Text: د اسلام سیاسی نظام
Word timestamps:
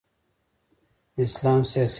د 1.15 1.17
اسلام 1.27 1.61
سیاسی 1.69 1.81
نظام 1.83 1.89